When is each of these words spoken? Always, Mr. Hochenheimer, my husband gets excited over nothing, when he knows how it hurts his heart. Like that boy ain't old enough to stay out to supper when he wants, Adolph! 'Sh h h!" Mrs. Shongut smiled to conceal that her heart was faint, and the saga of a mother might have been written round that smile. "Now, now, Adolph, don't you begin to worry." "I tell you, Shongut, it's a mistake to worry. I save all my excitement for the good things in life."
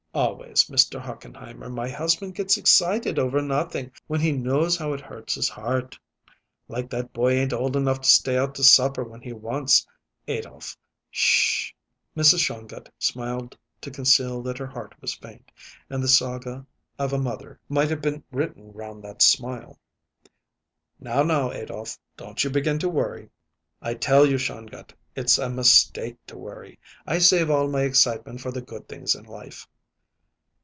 Always, 0.13 0.65
Mr. 0.65 0.99
Hochenheimer, 0.99 1.69
my 1.69 1.87
husband 1.87 2.35
gets 2.35 2.57
excited 2.57 3.17
over 3.17 3.41
nothing, 3.41 3.93
when 4.07 4.19
he 4.19 4.33
knows 4.33 4.75
how 4.75 4.91
it 4.91 4.99
hurts 4.99 5.35
his 5.35 5.47
heart. 5.47 5.97
Like 6.67 6.89
that 6.89 7.13
boy 7.13 7.31
ain't 7.35 7.53
old 7.53 7.77
enough 7.77 8.01
to 8.01 8.09
stay 8.09 8.37
out 8.37 8.53
to 8.55 8.63
supper 8.65 9.05
when 9.05 9.21
he 9.21 9.31
wants, 9.31 9.87
Adolph! 10.27 10.77
'Sh 11.11 11.69
h 11.69 11.75
h!" 11.77 11.77
Mrs. 12.21 12.39
Shongut 12.43 12.89
smiled 12.99 13.57
to 13.79 13.89
conceal 13.89 14.41
that 14.41 14.57
her 14.57 14.67
heart 14.67 14.93
was 14.99 15.13
faint, 15.13 15.49
and 15.89 16.03
the 16.03 16.09
saga 16.09 16.65
of 16.99 17.13
a 17.13 17.17
mother 17.17 17.57
might 17.69 17.89
have 17.89 18.01
been 18.01 18.21
written 18.33 18.73
round 18.73 19.01
that 19.05 19.21
smile. 19.21 19.79
"Now, 20.99 21.23
now, 21.23 21.53
Adolph, 21.53 21.97
don't 22.17 22.43
you 22.43 22.49
begin 22.49 22.79
to 22.79 22.89
worry." 22.89 23.29
"I 23.81 23.93
tell 23.93 24.25
you, 24.25 24.37
Shongut, 24.37 24.93
it's 25.15 25.37
a 25.37 25.49
mistake 25.49 26.17
to 26.27 26.37
worry. 26.37 26.77
I 27.07 27.17
save 27.19 27.49
all 27.49 27.69
my 27.69 27.83
excitement 27.83 28.41
for 28.41 28.51
the 28.51 28.61
good 28.61 28.89
things 28.89 29.15
in 29.15 29.23
life." 29.23 29.69